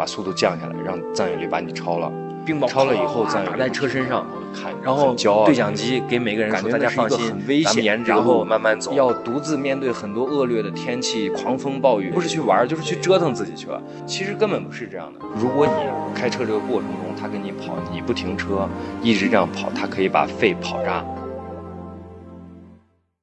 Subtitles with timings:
[0.00, 2.10] 把速度降下来，让藏野驴把你超了。
[2.46, 13.78] 冰雹超了以后，藏野打在车身上，看，然后对讲机给每个人说：“大家放心，很危险，沿着然后慢慢走，要独自面对很多恶劣的天气、狂风暴雨，不是去玩，就是去折腾自己去了。
[14.06, 15.20] 其实根本不是这样的。
[15.36, 15.72] 如果你
[16.18, 18.66] 开车这个过程中，他跟你跑，你不停车，
[19.02, 21.04] 一直这样跑，他可以把肺跑炸。”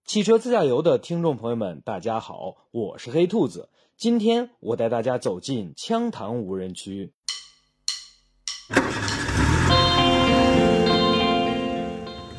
[0.05, 3.68] 汽车自驾游的听众朋友们，大家好，我是黑兔子。
[3.98, 7.12] 今天我带大家走进羌塘无人区。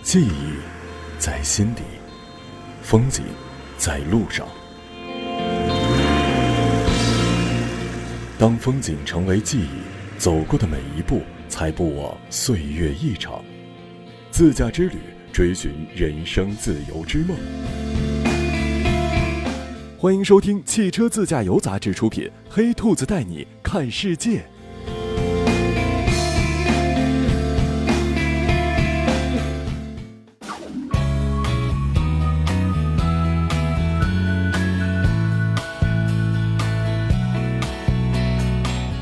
[0.00, 0.54] 记忆
[1.18, 1.82] 在心底，
[2.80, 3.24] 风景
[3.76, 4.46] 在路上。
[8.38, 13.44] 当风景成为记忆，走过的每一步才不枉岁月一场。
[14.30, 14.98] 自驾之旅，
[15.32, 17.36] 追寻人生自由之梦。
[20.00, 24.38] 欢迎收听汽车自驾游杂志出品，《黑兔子带你看世界》。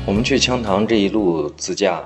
[0.03, 2.03] 我们去羌塘这一路自驾，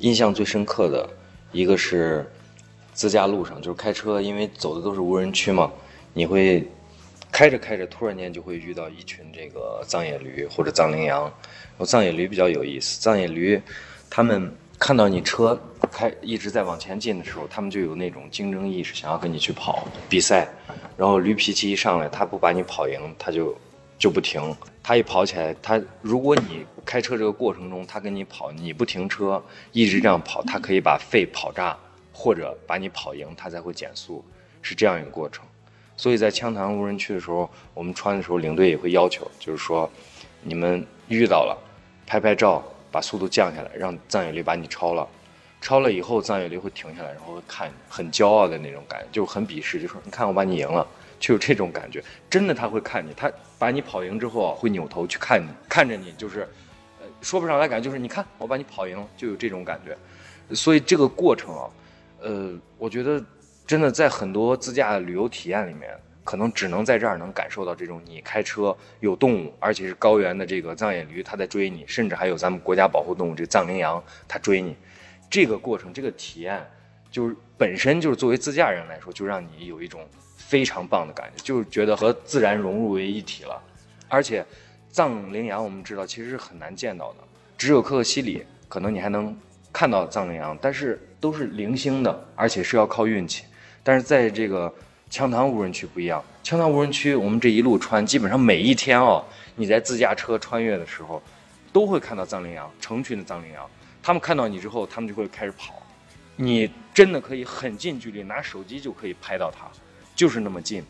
[0.00, 1.08] 印象最深刻的
[1.52, 2.30] 一个是
[2.92, 5.72] 自驾路上，就是开车，因为走的都是无人区嘛，
[6.12, 6.70] 你会
[7.34, 11.22] 开着开着，突然间就会遇到一群这个藏野驴或者藏羚羊。
[11.24, 13.60] 然后藏野驴比较有意思，藏野驴
[14.08, 20.48] 他们看到你车开一直在往前进的时候，他们就有那种竞争意识，想要跟你去跑比赛。
[20.96, 23.52] 然后驴脾气一上来，他不把你跑赢，他就
[23.98, 24.40] 就不停。
[24.80, 31.76] 他一跑起来，他如果你开车这个过程中，他跟你跑，你不停车，一直这样跑，他可以把肺跑炸，
[32.12, 34.24] 或者把你跑赢，他才会减速，
[34.62, 35.44] 是这样一个过程。
[35.96, 39.90] 所以在羌塘无人区的时候，我们穿的时候，领队也会要求，就是说，
[40.42, 41.56] 你们遇到了，
[42.06, 45.08] 拍拍照，把速度降下来，让藏野驴把你超了，
[45.60, 50.86] 超了以后，藏野驴会停下来，然后会看很骄傲的那种感觉，就很鄙视，就说你看我把你赢了。
[51.20, 56.40] 就有这种感觉，真的他会看你，他把你跑赢之后，会扭头去看你，看着你就是，
[57.00, 60.54] 呃，说不上来感觉，就是你看我把你跑赢了，就有这种感觉。
[60.54, 61.70] 所以这个过程啊，
[62.20, 63.24] 呃，我觉得
[63.66, 65.90] 真的在很多自驾的旅游体验里面，
[66.22, 74.76] 可能只能在这儿能感受到这种你开车有动物，而且是高原的这个藏野驴，它在追你，甚至还有咱们国家保护动物这藏羚羊，它追你，
[75.30, 76.64] 这个过程这个体验，
[77.10, 80.06] 就是本身就是作为自驾人来说，就让你有一种。
[80.36, 83.60] 非常棒的感觉，就是觉得和自然融入为一体了。
[84.08, 84.44] 而且，
[84.90, 87.18] 藏羚羊我们知道其实是很难见到的，
[87.56, 89.36] 只有可可西里可能你还能
[89.72, 93.44] 看到藏羚羊，但是都是零星的，而且是要靠运气。
[93.84, 94.72] 但是在这个
[95.10, 99.24] 羌塘无人区不一样，羌塘无人区我们这一路穿，基本上每一天哦，
[99.54, 101.22] 你在自驾车穿越的时候，
[101.72, 103.64] 都会看到藏羚羊，成群的藏羚羊。
[104.02, 105.74] 他们看到你之后，他们就会开始跑，
[106.36, 109.66] 你真的可以很近距离拿手机就可以拍到它。
[110.16, 110.82] 就是那么近，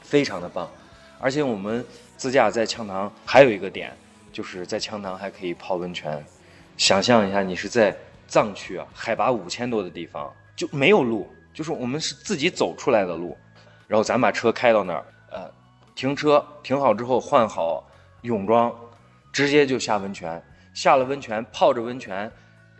[0.00, 0.70] 非常的棒，
[1.20, 1.84] 而且我们
[2.16, 3.94] 自驾在羌塘还有一个点，
[4.32, 6.24] 就是在羌塘还可以泡温泉。
[6.76, 7.94] 想象一下，你是在
[8.26, 11.28] 藏区啊，海拔五千多的地方，就没有路，
[11.58, 13.36] 就是我们是自己走出来的路。
[13.88, 15.50] 然后咱把车开到那儿，呃，
[15.96, 17.84] 停车停好之后换好
[18.22, 18.72] 泳装，
[19.32, 20.40] 直接就下温泉。
[20.72, 22.30] 下了温泉泡着温泉，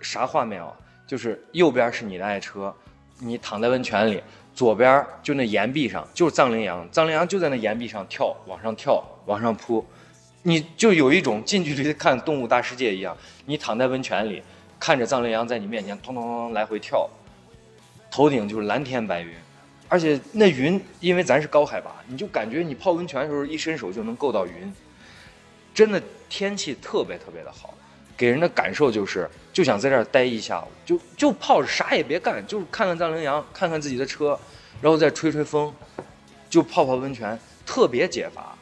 [0.01, 0.73] 啥画面啊？
[1.09, 2.73] 就是右边是你的爱车，
[3.19, 4.23] 你躺在温泉里。
[4.55, 9.85] 左边就那岩壁上，就是藏羚羊，藏羚羊就在那岩壁上跳，往上跳，往上扑，
[10.45, 13.17] 你就有一种近距离的看动物大世界一样。
[13.45, 14.41] 你躺在温泉里，
[14.79, 17.11] 看着藏羚羊在你面前咚咚咚来回跳，
[18.11, 19.33] 头顶就是蓝天白云，
[19.89, 24.73] 而且那云因为咱是高海拔，你就感觉你泡温泉的时候一伸手就能够到云，
[25.75, 27.75] 真的天气特别特别的好。
[28.17, 34.37] 给人的感受就是，就想在这儿待一下午，就就泡着啥也别干，就是看看藏羚羊，看看自己的车，
[34.83, 35.73] 然后再吹吹风，
[36.51, 38.59] 就泡泡温泉，特别解乏，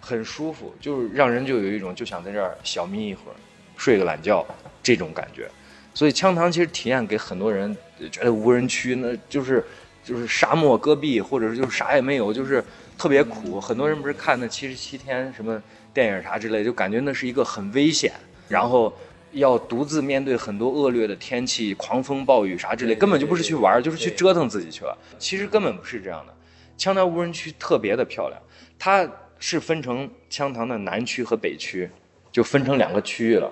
[0.00, 3.34] 很舒服，就是让人就有一种就想在这儿小眯一会儿，
[3.76, 4.44] 睡个懒觉
[4.82, 5.48] 这种感觉。
[5.96, 7.74] 所以羌塘其实体验给很多人
[8.12, 9.64] 觉得无人区那就是
[10.04, 12.62] 就是沙漠戈壁，或者是就是啥也没有，就是
[12.98, 13.58] 特别苦。
[13.58, 15.60] 很多人不是看那七十七天什么
[15.94, 18.12] 电影啥之类，就感觉那是一个很危险。
[18.46, 18.94] 然后
[19.32, 24.94] 要独自面对很多恶劣的天气、狂风暴雨啥之类，根本就不是去玩，就是去折腾自己去了。
[25.18, 26.34] 其实根本不是这样的。
[26.76, 28.38] 羌塘无人区特别的漂亮，
[28.78, 29.08] 它
[29.38, 31.88] 是分成羌塘的南区和北区，
[32.30, 33.50] 就分成两个区域了。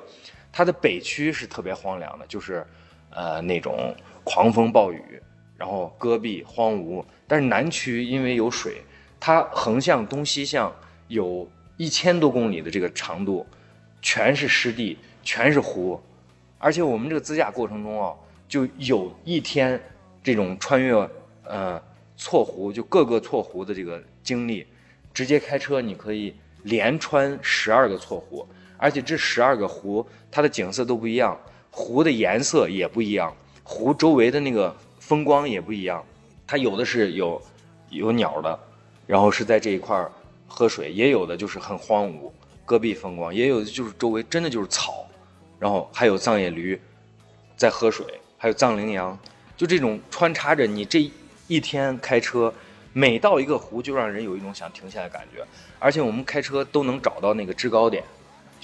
[0.55, 2.65] 它的北区是特别荒凉的，就是
[3.11, 3.93] 呃那种
[4.23, 5.21] 狂风暴雨，
[5.57, 7.05] 然后戈壁荒芜。
[7.27, 8.85] 但是南区因为有水，
[9.19, 10.73] 它横向东西向
[11.09, 13.45] 有一千多公里的这个长度。
[14.07, 15.99] 全是湿地，全是湖，
[16.59, 18.13] 而且我们这个自驾过程中啊，
[18.47, 19.83] 就有一天
[20.23, 20.93] 这种穿越
[21.45, 21.83] 呃
[22.15, 24.67] 错湖，就各个错湖的这个经历，
[25.15, 26.35] 直接开车你可以
[26.65, 28.47] 连穿十二个错湖，
[28.85, 31.35] 而且这十二个湖它的景色都不一样，
[31.71, 36.05] 湖的颜色也不一样，湖周围的那个风光也不一样，
[36.47, 37.41] 它有的是有
[37.89, 38.61] 有鸟的，
[39.07, 40.07] 然后是在这一块
[40.47, 42.31] 喝水，也有的就是很荒芜。
[42.67, 45.07] 戈壁风光，也有的就是周围真的就是草，
[45.59, 46.79] 然后还有藏野驴
[47.57, 48.05] 在喝水，
[48.37, 49.19] 还有藏羚羊，
[49.57, 51.11] 就这种穿插着你这
[51.47, 52.53] 一天开车，
[52.93, 55.43] 每到一个湖就让人有一种想停下来的感觉，
[55.79, 58.05] 而且我们开车都能找到那个制高点，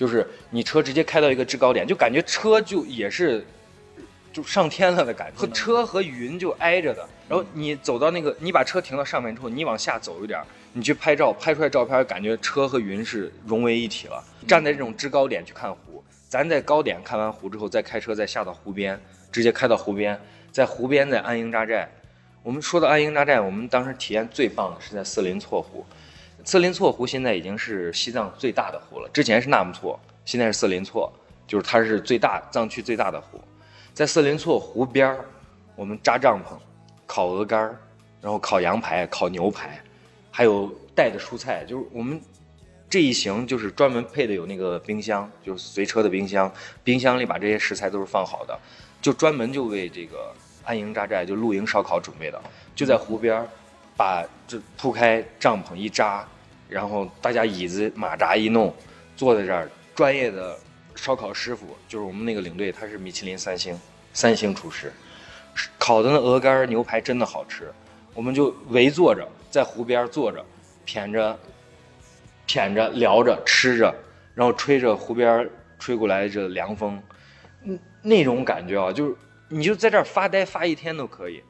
[0.01, 3.45] 就是你车直接开到一个制高点，就感觉车就也是
[4.33, 10.41] 就上天了的感觉，和车和云就挨着的，然后你走到那个，你把车停到上面之后，你往下走一点。
[10.73, 14.25] 你去拍照，拍出来照片，感觉车和云是融为一体了。
[14.49, 18.99] 站在这种制高点去看湖，咱在高点看完湖之后，再开车再下到湖边，
[19.31, 20.19] 直接开到湖边，
[20.51, 21.87] 在湖边再安营扎寨。
[22.43, 25.85] 我们说到安营扎寨，我们当时体验最棒的是在四林错湖。
[26.45, 31.13] 色林错湖现在已经是西藏最大的湖了，之前是纳木错，现在是色林错，
[31.47, 33.41] 就是它是最大藏区最大的湖。
[33.93, 35.25] 在色林错湖边儿，
[35.77, 36.55] 我们扎帐篷，
[37.07, 37.77] 烤鹅肝儿，
[38.21, 39.81] 然后烤羊排，烤牛排。
[40.31, 42.21] 还有带的蔬菜，就是我们
[42.89, 46.51] 这一行就是专门配的有那个冰箱，就是随车的冰箱，
[46.85, 48.59] 冰箱里把这些食材都是放好的，
[49.03, 50.33] 就专门就为这个
[50.65, 52.41] 安营扎寨就露营烧烤准备的，
[52.75, 53.49] 就在湖边儿，
[54.01, 56.27] 把这铺开帐篷一扎，
[56.71, 58.75] 然后大家椅子马扎一弄，
[59.15, 60.57] 坐在这儿，专业的
[60.95, 63.79] 烧烤师傅就是我们那个领队，他是米其林三星
[64.15, 64.91] 三星厨师，
[65.79, 67.71] 烤的那鹅肝牛排真的好吃，
[68.15, 69.29] 我们就围坐着。
[69.51, 70.43] 在湖边坐着，
[70.87, 71.39] 谝着，
[72.47, 73.95] 谝着聊着吃着，
[74.35, 75.47] 然后吹着湖边
[75.79, 77.03] 吹过来这凉风，
[77.63, 79.15] 那那种感觉啊，就是
[79.49, 81.43] 你就在这儿发呆发一天都可以，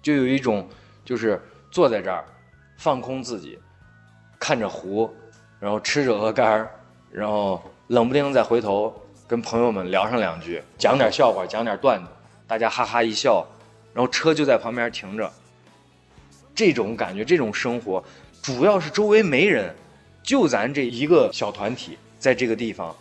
[0.00, 0.66] 就有一种
[1.04, 1.38] 就是
[1.72, 2.22] 坐在这儿
[2.76, 3.58] 放空自己，
[4.38, 5.10] 看着湖，
[5.58, 6.68] 然后吃着鹅肝
[7.10, 8.94] 然后冷不丁再回头
[9.26, 12.06] 跟朋友们聊上两句，讲点笑话，讲点段子，
[12.46, 13.46] 大家哈哈一笑，
[13.94, 15.32] 然后车就在旁边停着。
[16.54, 18.04] 这种感觉，这种生活，
[18.42, 19.74] 主要是周围没人，
[20.22, 22.94] 就咱这一个小团体在这个地方。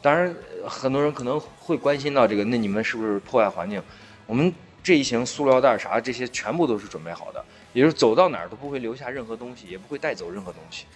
[0.00, 0.34] 当然，
[0.66, 3.82] 很多人可能会关心到这个，那你们是不是破坏环境？
[4.24, 4.50] 我们
[4.82, 7.44] 这一行塑料袋啥这些全部都是准备好的，
[7.74, 10.86] 也就是走到哪儿都不会留下任何东西，也不会带走任何东西，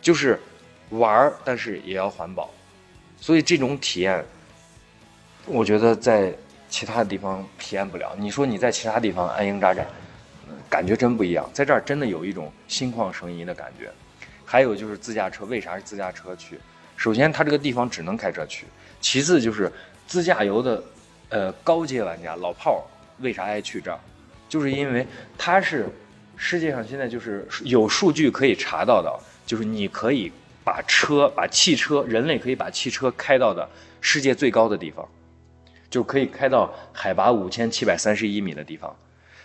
[0.00, 0.38] 就是
[0.90, 2.48] 玩儿，但是也要环保。
[3.20, 4.24] 所以这种体验，
[5.46, 6.32] 我觉得在
[6.68, 8.14] 其他地方体验不了。
[8.16, 9.84] 你说你在其他地方安营扎寨？
[10.68, 13.90] 感觉真不一样，在这儿真的有一种心旷神怡的感觉。
[14.44, 16.58] 还有就是自驾车，为啥是自驾车去？
[16.96, 18.64] 首先，它这个地方只能开车去；
[19.00, 19.70] 其次就是
[20.06, 20.82] 自驾游的，
[21.28, 22.82] 呃，高阶玩家老炮儿
[23.18, 23.98] 为啥爱去这儿？
[24.48, 25.06] 就是因为
[25.38, 25.88] 它是
[26.36, 30.30] 世界上现在就是有数据可以查到的，就是你可以
[30.62, 33.68] 把车、把汽车，人类可以把汽车开到的
[34.00, 35.08] 世界最高的地方，
[35.88, 38.94] 就可以开到海拔五千七百三十一米的地方。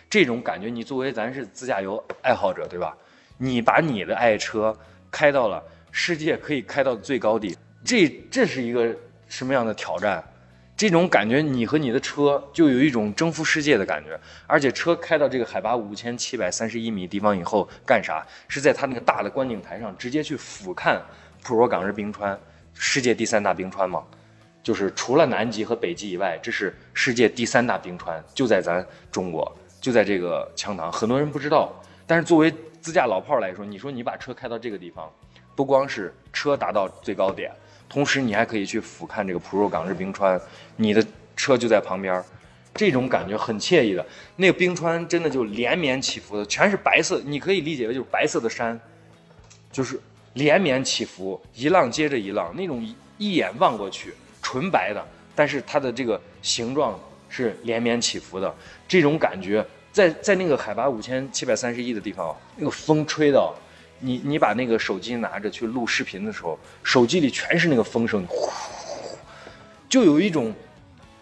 [0.10, 2.96] 这种感觉，你作为咱是自驾游爱好者，对吧？
[3.38, 4.78] 你把你的爱车
[5.10, 8.94] 开到了世界可以开到的最高地，这这是一个
[9.28, 10.24] 什么样的挑战？
[10.82, 14.20] 这种感觉，你和你的车就有一种征服世界的感觉。
[14.48, 18.26] 而且车开到这个海拔五千七百三十一米地方以后，干啥？
[18.48, 21.00] 是在它那个大的观景台上直接去俯瞰
[21.44, 22.36] 普若岗日冰川，
[22.74, 24.02] 世界第三大冰川嘛？
[24.64, 29.56] 就是除了南极和北极以外，这是世界第三大冰川，就在咱中国。
[29.80, 31.72] 就在这个羌塘，很多人不知道。
[32.08, 35.08] 但是作为自驾老炮来说，你说你把车开到这个地方，
[35.56, 37.52] 不光是车达到最高点，
[37.92, 40.40] 同时你还可以去俯瞰这个普若岗日冰川，
[40.78, 41.06] 你的
[41.36, 42.24] 车就在旁边儿，
[42.74, 44.06] 这种感觉很惬意的。
[44.38, 48.80] 那个冰川真的就连绵起伏的，全是白色，你可以理解为就是白色的山，
[49.74, 50.00] 就是
[50.36, 52.82] 连绵起伏，一浪接着一浪，那种
[53.18, 55.06] 一眼望过去纯白的，
[55.36, 56.98] 但是它的这个形状。
[57.34, 58.54] 是连绵起伏的
[58.90, 63.50] 这种感觉，在在那个海拔五千七百三十一的地方，那个风吹的，
[64.02, 68.50] 你你把那个手机拿着去录视频的时候，手机里全是那个风声，呼，
[69.88, 70.54] 就有一种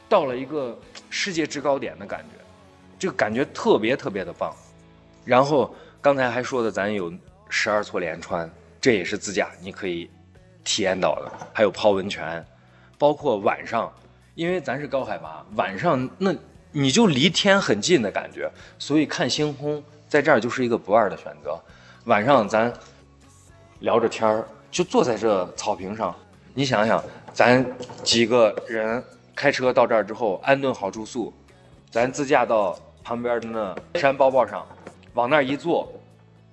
[0.08, 0.76] 到了一个
[1.10, 2.44] 世界制高点的感觉，
[2.98, 4.56] 这个感觉特别特别的棒。
[5.26, 7.14] 然后刚才还说的，咱有
[7.50, 8.50] 十二错连川，
[8.82, 10.10] 这也是自驾你可以
[10.64, 12.44] 体验到的，还有泡温泉，
[12.98, 13.92] 包括晚上。
[14.36, 16.34] 因为咱是高海拔，晚上那
[16.72, 21.62] 你就离天很近的感觉，所以看星空在这儿就是一个不二的选择。
[22.06, 22.74] 晚上咱
[23.80, 26.16] 聊着天儿，就坐在这草坪上，
[26.54, 27.04] 你想想，
[27.34, 27.66] 咱
[28.04, 29.04] 几个人
[29.36, 31.34] 开车到这儿之后，安顿好住宿，
[31.92, 33.48] 咱自驾到旁边的
[33.94, 34.66] 那山包包上，
[35.14, 35.92] 往那儿一坐，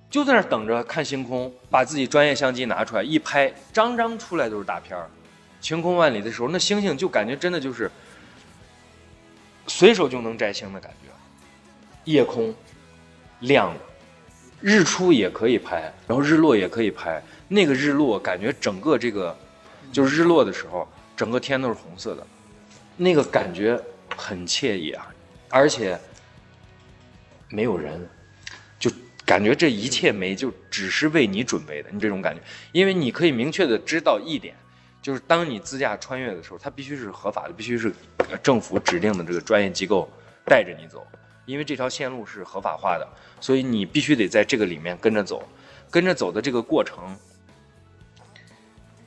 [0.09, 5.09] 就在那儿等着看星空，把自己专业相机拿出来一拍，张张出来都是大片儿。
[5.59, 7.89] 晴空万里的时候，那星星就感觉真的就是
[9.65, 11.09] 随手就能摘星的感觉。
[12.05, 12.53] 夜空
[13.39, 13.73] 亮，
[14.61, 17.21] 日出也可以拍，然后日落也可以拍。
[17.47, 19.35] 那个日落感觉整个这个
[19.91, 22.25] 就是日落的时候，整个天都是红色的，
[22.97, 23.79] 那个感觉
[24.15, 25.07] 很惬意啊，
[25.49, 25.97] 而且
[27.49, 28.05] 没有人，
[28.77, 28.91] 就
[29.25, 34.55] 感觉这一切美就只是为你准备的，你这种感觉，因为你可以明确的知道一点，
[35.01, 37.93] 就是当你自驾穿越的时候，它必须是合法的，必须是
[38.43, 40.09] 政府指定的这个专业机构
[40.43, 41.07] 带着你走，
[41.47, 43.07] 因为这条线路是合法化的，
[43.39, 45.41] 所以你必须得在这个里面跟着走，
[45.89, 47.17] 跟着走的这个过程。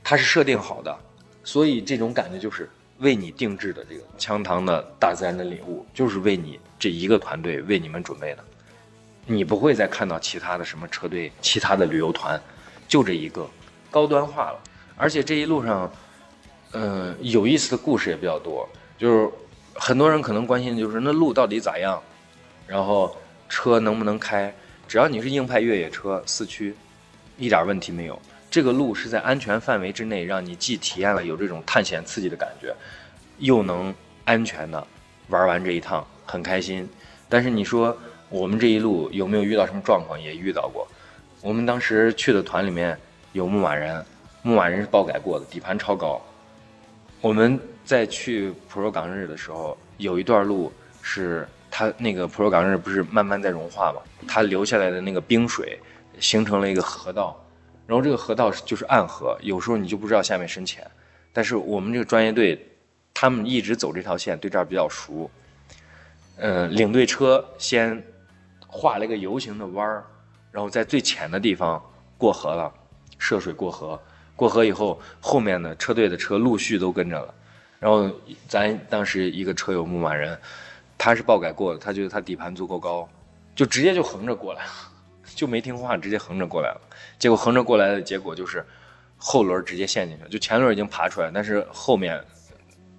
[0.03, 0.99] 它是设定好的，
[1.45, 2.69] 所以这种感觉就是
[2.99, 8.45] 为你定制的这个羌塘的大自然的礼物，就是为你这一个团队为你们准备的。
[9.27, 12.41] 你不会再看到其他的什么车队、其他的旅游团，
[12.89, 13.49] 就这一个，
[13.91, 14.59] 高端化了。
[14.97, 15.93] 而且这一路上，
[16.73, 18.69] 嗯，有意思的故事也比较多。
[18.99, 19.31] 就是
[19.75, 22.03] 很多人可能关心就是那路到底咋样，
[22.71, 23.17] 然后
[23.49, 24.55] 车能不能开？
[24.87, 26.73] 只要你是硬派越野车，四驱，
[27.37, 28.17] 一点问题没有。
[28.49, 32.73] 这个路是在安全范围之内，让你既体验了有这种探险刺激的感觉，
[33.39, 33.93] 又能
[34.25, 34.87] 安全的
[35.31, 36.89] 玩完这一趟，很开心。
[37.29, 37.97] 但是你说
[38.29, 40.21] 我们这一路有没有遇到什么状况？
[40.21, 40.87] 也遇到过。
[41.41, 42.97] 我们当时去的团里面
[43.33, 44.05] 有牧马人，
[44.43, 46.21] 牧马人是爆改过的，底盘超高。
[47.21, 50.73] 我们在去普若港日的时候，有一段路
[51.03, 55.79] 是它那个普若岗日不是慢慢在融化嘛，它流下来的那个冰水
[56.19, 57.43] 形成了一个河道。
[57.87, 60.89] 然后这个河道就是暗河，有时候你就不知道下面深浅。
[61.33, 62.61] 但是我们这个专业队，
[63.13, 65.31] 他们一直走这条线，对这儿比较熟。
[66.37, 68.03] 嗯，领队车先
[68.67, 70.05] 画了一个 U 型的弯儿，
[70.51, 71.83] 然后在最浅的地方
[72.17, 72.73] 过河了，
[73.19, 74.01] 涉水过河。
[74.37, 77.35] 过河以后，后面的车队的车陆续都跟着了。
[77.79, 78.11] 然后
[78.49, 80.39] 咱当时一个车友牧马人，
[81.03, 83.09] 他是爆改过的，他觉得他底盘足够高，
[83.57, 84.71] 就直接就横着过来了。
[85.35, 86.81] 就没听话，直接横着过来了。
[87.19, 88.63] 结果横着过来的结果就是，
[89.17, 90.29] 后轮直接陷进去了。
[90.29, 92.23] 就前轮已经爬出来，但是后面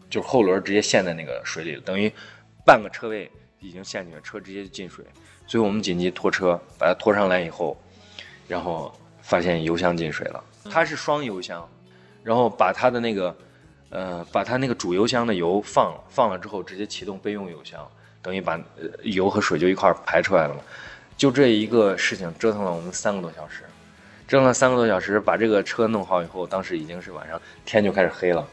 [0.10, 2.12] 就后轮直接陷在那个水里了，等于
[2.66, 3.30] 半个车位
[3.60, 5.06] 已经陷进去，车直接进水。
[5.46, 7.78] 所以我们紧急拖车把它拖上来以后，
[8.48, 8.92] 然后
[9.22, 10.44] 发现油箱进水了。
[10.72, 11.70] 它是双油箱，
[12.24, 13.36] 然后把它的那个
[13.92, 17.88] 呃把它那个主油箱的油放了，放了之后直接启动备用油箱，
[18.22, 20.62] 等于把呃油和水就一块排出来了嘛。
[21.16, 23.64] 就这一个事情折腾了我们三个多小时，
[24.28, 28.48] 折腾了三个多小时，把这个车弄好以后，当时已经是晚上，天就开始黑了。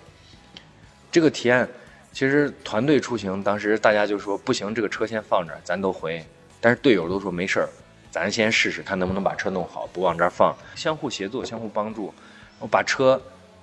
[1.11, 1.66] 这个体验，
[2.12, 6.23] 其实团队出行，当时大家就说不行，这个车先放这儿，咱都回。
[6.61, 7.68] 但是队友都说没事儿，
[8.11, 12.12] 咱先试试，看能不能把车弄好，不往这儿放，相互协作，相互帮助。
[12.59, 13.18] 我把车，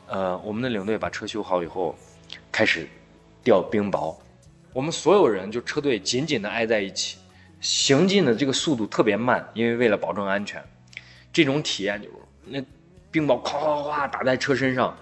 [0.08, 1.96] 呃，我们的领队把车修好以后，
[2.52, 2.88] 开始
[3.44, 4.16] 掉冰雹，
[4.74, 7.18] 我们所有人就车队紧紧的挨在一起。
[7.62, 10.64] 行进的这个速度特别慢，因为为了保证安全，
[11.34, 12.14] 这种体验就是
[12.46, 12.64] 那
[13.10, 14.96] 冰雹哗哗哗打在车身上，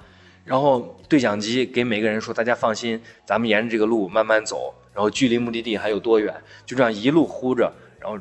[0.46, 6.34] 然后对讲机给每个人说：“大家放心，咱们沿着这个路慢慢走，然后距离目的地还有多远？”
[6.66, 7.70] 就这样一路呼着，
[8.00, 8.18] 然后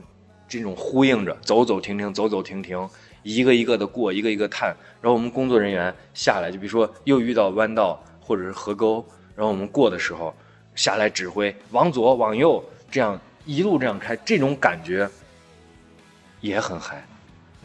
[0.49, 2.89] 这种呼应着，走走停停，走走停停，
[3.23, 4.75] 一个一个的过，一个一个探。
[5.01, 10.35] 然后我们工作人员下来，就比如说又遇到弯道或者是河沟，然后我们过的时候
[10.75, 13.21] 下来指挥往左往右，这样。
[13.45, 15.11] 一路这样开，这种感觉
[16.41, 17.05] 也很嗨，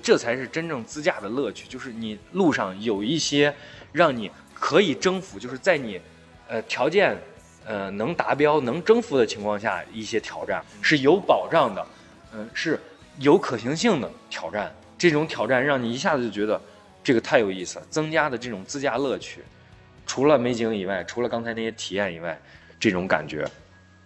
[0.02, 1.68] 这才是真正自驾的乐趣。
[1.68, 3.54] 就是你路上有一些
[3.92, 6.02] 让你可以征服，就是在你
[6.48, 7.16] 呃条件
[7.64, 11.88] 呃能达标、能征服的情况下，一些挑战是有保障的，
[12.34, 12.80] 嗯，是
[13.20, 14.76] 有可行性的挑战。
[14.98, 16.60] 这种挑战让你一下子就觉得
[17.04, 19.42] 这个太有意思了，增加的这种自驾乐趣，
[20.06, 22.39] 除了美景以外，除了刚才那些体验以外，
[22.80, 23.46] 这种感觉，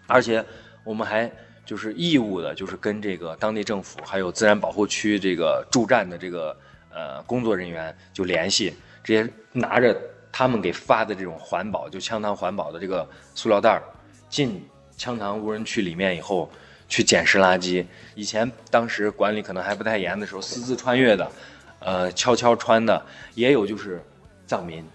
[0.07, 0.43] 而且
[0.83, 1.31] 我们还。
[1.63, 6.57] 就是义务的，就是跟这个当地政府还有自然保护区这个驻站的这个
[6.91, 9.95] 呃工作人员就联系，直接拿着
[10.33, 13.83] 他们给发的这种环保，就羌塘环保的这个塑料袋儿，
[14.27, 14.67] 进
[14.97, 16.51] 羌塘无人区里面以后
[16.91, 17.85] 去捡拾垃圾。
[18.15, 21.31] 以前当时管理可能还不太严的时候，私自穿越的，
[21.79, 23.01] 呃，悄悄穿的，
[23.33, 24.03] 也有就是
[24.45, 24.85] 藏民，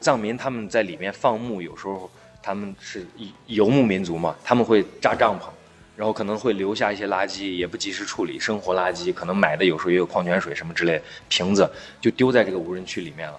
[0.00, 2.08] 藏民他们在里面放牧，有时候
[2.40, 3.04] 他们是
[3.48, 5.48] 游牧民族嘛，他们会扎帐篷。
[5.94, 13.38] 然后可能会留下一些垃圾，也不及时处理，生活垃圾可能买的有时候也有矿泉水什么之类瓶子，就丢在这个无人区里面了。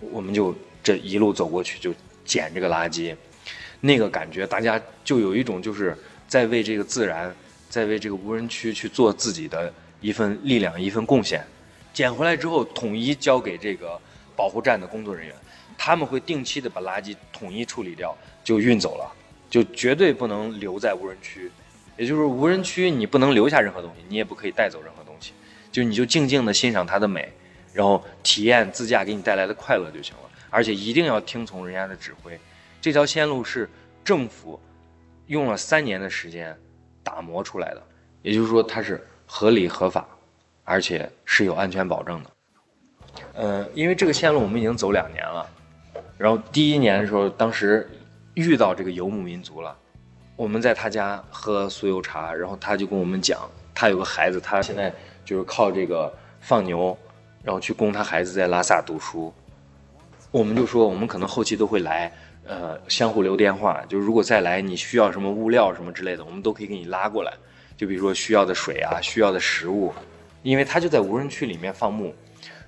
[0.00, 3.14] 我们就这一路走过去就捡这个垃圾，
[3.80, 7.34] 那个感觉大家就有一种就是在为这个自然，
[7.68, 11.44] 在为这个无人区去做自己的一份力量、一份贡献。
[11.92, 14.00] 捡回来之后，统一交给这个
[14.34, 15.34] 保护站的工作人员，
[15.78, 19.12] 他们会定期的把垃圾统一处理掉，就运走了，
[19.48, 21.50] 就绝对不能留在无人区。
[21.96, 25.32] 也就是无人区，你不能留下任何东西，你也不可以带走任何东西，
[25.70, 27.32] 就你就静静的欣赏它的美，
[27.72, 30.30] 然后体验自驾给你带来的快乐就行了。
[30.50, 32.38] 而且一定要听从人家的指挥。
[32.80, 33.68] 这条线路是
[34.04, 34.60] 政府
[35.26, 36.56] 用了三年的时间
[37.02, 37.82] 打磨出来的，
[38.22, 40.06] 也就是说它是合理合法，
[40.64, 42.30] 而且是有安全保证的。
[43.34, 45.46] 呃，因为这个线路我们已经走两年了，
[46.18, 47.88] 然后第一年的时候，当时
[48.34, 49.76] 遇到这个游牧民族了。
[50.36, 54.92] 我们在他家喝酥油茶，然后他就跟我们讲，他有个孩子，他现在
[55.24, 56.98] 就是靠这个放牛，
[57.44, 59.32] 然后去供他孩子在拉萨读书。
[60.32, 62.12] 我们就说，我们可能后期都会来，
[62.46, 67.32] 呃，相互留电话，就如果再来，你需要什么物料什么之类的，我们都可以给你拉过来。
[67.76, 69.92] 就比如说需要的水啊，需要的食物，
[70.42, 72.14] 因为它就在无人区里面放牧。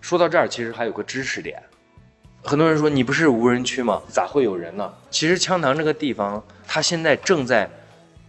[0.01, 1.63] 说到这儿，其实还有个知识点。
[2.43, 4.01] 很多人说你不是无人区吗？
[4.09, 4.93] 咋会有人呢？
[5.11, 7.69] 其实羌塘这个地方，它现在正在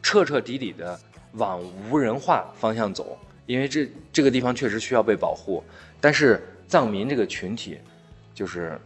[0.04, 1.00] 彻彻底底的
[1.34, 5.64] 往无人化方向走，因为这这个地方确实需要被保护。
[6.02, 7.80] 但是藏民这个群体，
[8.34, 8.80] 就是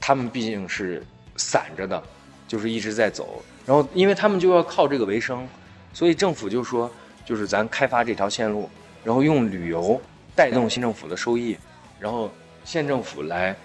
[0.00, 1.02] 他们毕竟是
[1.36, 2.02] 散着的，
[2.48, 3.42] 就是一直在走。
[3.64, 5.46] 然后因为他们就要靠这个为生，
[5.92, 6.90] 所以政府就说，
[7.24, 8.68] 就是咱开发这条线路，
[9.04, 10.00] 然后用旅游
[10.34, 11.56] 带动新政府的收益，
[11.98, 12.30] 然后
[12.64, 13.56] 县政府来。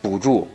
[0.00, 0.46] 补助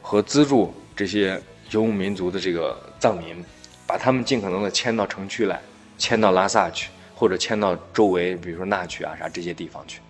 [0.00, 1.38] 和资助这些
[1.70, 3.44] 游牧民族的这个藏民，
[3.86, 5.60] 把他们尽可能的迁到城区来，
[5.98, 10.00] 迁到拉萨去，或者迁到周围，比如说那曲啊啥这些地方去。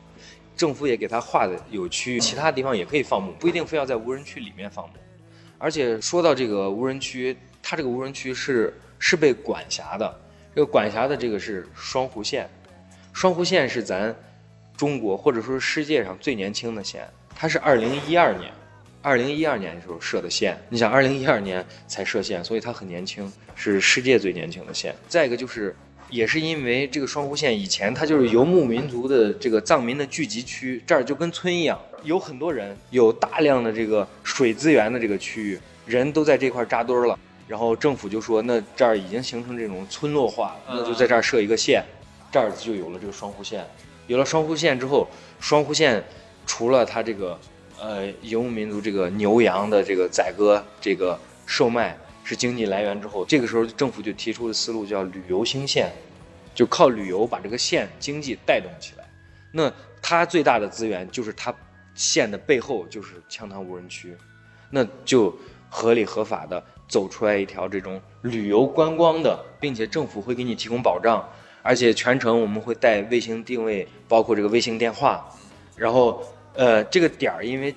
[0.56, 4.94] 政府也给他划的有区域，其他地方也可以放牧，不一定非要在无人区里面放牧。
[5.62, 10.12] 而且说到这个无人区，它这个无人区是是被管辖的，
[10.52, 12.50] 这个管辖的这个是双湖县，
[13.12, 14.12] 双湖县是咱
[14.76, 17.08] 中国或者说世界上最年轻的县。
[17.36, 18.50] 它是二零一二年，
[19.02, 20.60] 二零一二年的时候设的县。
[20.68, 24.92] 你想，二零一二年才设县，所以它很年轻，是世界最年轻的县。
[25.06, 25.76] 再一个就是，
[26.12, 37.18] 也是因为这个双湖县以前它就是游牧民族的这个藏民的聚集区，这儿就跟村一样，有很多人，有大量的这个水资源的这个区域，人都在这块扎堆了。
[37.48, 41.82] 然后政府就说，那这儿已经形成这种村落化，那就在这儿设一个县，
[42.30, 43.66] 这儿就有了这个双湖县。
[44.06, 45.08] 有了双湖县之后，
[45.40, 46.02] 双湖县。
[46.44, 47.38] 除了它这个，
[47.80, 55.90] 呃，游牧民族这个牛羊的这个宰割、这个售卖是经济来源之后，这个时候政府就提出的思路叫旅游兴县，
[56.54, 59.04] 就靠旅游把这个县经济带动起来。
[59.52, 61.54] 那它最大的资源就是它
[61.94, 64.16] 县的背后就是羌塘无人区，
[64.70, 65.36] 那就
[65.68, 71.28] 合理合法的走出来一条这种旅游观光的，并且政府会给你提供保障，
[71.62, 75.28] 而且全程我们会带卫星定位，包括这个卫星电话。
[75.74, 76.22] 然后，
[76.54, 77.74] 呃，这个点儿，因为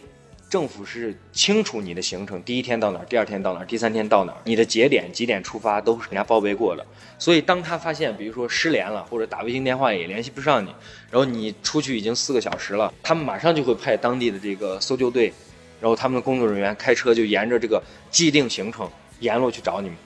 [0.55, 6.85] 政府是清楚你的行程，第一天到哪儿，第二天到哪儿，第三天到哪儿，你的节点几点出发都是人家报备过的。
[7.19, 10.73] 所以，当他发现，比如说失联了，或者打卫星电话也联系不上你，
[11.11, 15.33] 然后你出去已经四个小时了，他们马上就会派当地的这个搜救队，
[15.81, 18.89] 然后他们的工作人员开车就沿着这个既定行程
[19.19, 19.97] 沿路去找你们，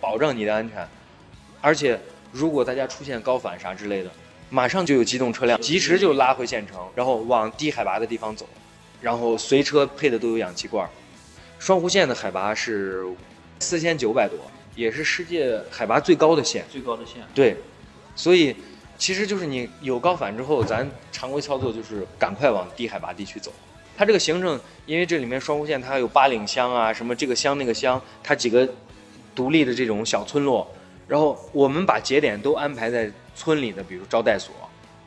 [0.00, 0.84] 保证你的安全。
[1.60, 1.96] 而且，
[2.32, 4.10] 如果大家出现高反啥之类的。
[4.50, 8.46] 马上就有机动车辆，及时就拉回县城，然后往低海拔的地方走，
[9.00, 10.88] 然后随车配的都有氧气罐。
[11.58, 13.04] 双湖县的海拔是
[13.58, 14.38] 四千九百多，
[14.74, 16.64] 也是世界海拔最高的县。
[16.70, 17.22] 最高的县。
[17.34, 17.56] 对，
[18.14, 18.54] 所以
[18.98, 23.52] 其实就是你有高反之后，咱常规操作就是赶快往低海拔地区走。
[23.96, 28.68] 它这个行程，因为这里面双湖县它有八岭乡啊，什么这个乡那个乡，它几个
[29.34, 30.70] 独立的这种小村落，
[31.06, 33.10] 然后我们把节点都安排在。
[33.36, 34.54] 村里的，比如招待所，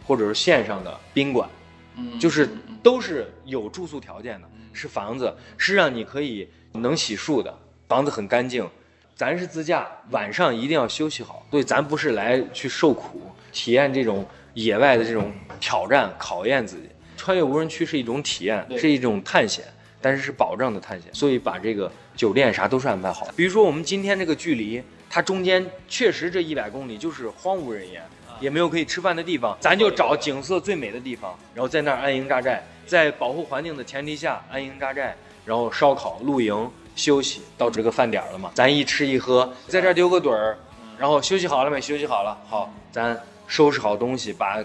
[0.05, 1.49] 或者是县上的宾馆，
[1.97, 2.47] 嗯，就是
[2.81, 7.57] 都是有住宿条件的，是房子，是让你可以能洗漱的，
[7.87, 8.67] 房子很干净。
[9.15, 11.43] 咱是自驾，晚上一定要休息好。
[11.49, 16.83] 对，咱不是来去受苦，体验这种野外的这种挑战，考验自己。
[17.17, 19.65] 穿越无人区是一种体验，是一种探险，
[19.99, 23.27] 但是是保障的探险，所以把这个酒店啥都是安排好。
[23.35, 28.03] 比如说我们今天这个距离，它中间确实这一百公里就是荒无人烟。
[28.39, 40.57] 也没有可以吃饭的地方，咱就找景色最美的地方，然后在那儿安营扎寨，在保护环境的前提下安营扎寨，然后烧烤、露营、休息，到这个饭点了嘛，咱一吃一喝，在这儿丢个盹儿，
[40.97, 41.79] 然后休息好了没？
[41.81, 44.63] 休息好了，好，咱收拾好东西，把，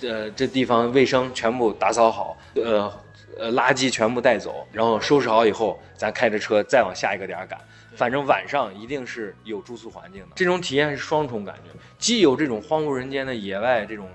[0.00, 2.92] 呃，这地方卫生全部打扫好，呃，
[3.38, 7.58] 呃垃圾全部带走，然后收拾好以后，咱开着车再往下一个点赶。
[7.96, 14.08] 反正晚上一定是有住宿环境的，这种体验是双重感觉，既有这种荒无人间的野外这种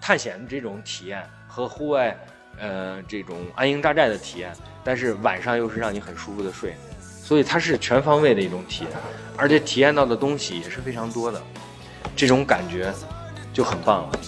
[0.00, 2.16] 探险的这种体验和户外，
[2.58, 8.92] 呃这种安营扎寨的体验，但是晚上又是让你很舒服的睡，所以它是全方位的一种体验，
[9.36, 11.42] 而且体验到的东西也是非常多的，
[12.16, 12.92] 这种感觉
[13.52, 14.18] 就很棒了。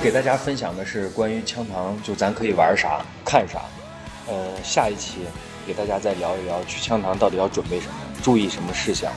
[0.00, 3.58] 给大家分享的是关于羌塘，就咱可以玩啥、看啥。
[4.28, 5.22] 呃，下一期
[5.66, 9.10] 给大家再聊一聊去羌塘到底要准备什么，注意什么事项。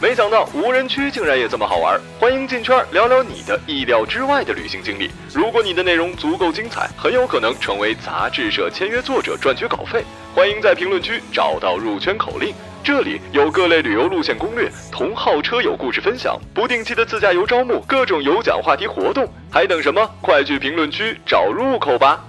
[0.00, 5.08] 没想到无人区竟然也这么好玩，欢迎进圈聊聊你的意料之外的旅行经历。
[5.32, 10.04] 如果你的内容足够精彩，很有可能成为杂志社签约作者赚取稿费。
[10.34, 12.52] 欢迎在评论区找到入圈口令。
[12.92, 20.04] 这里有各类旅游路线攻略、同号车友故事分享、不定期的自驾游招募、各种有奖话题活动，还等什么？
[20.20, 22.24] 快去评论区找入口吧！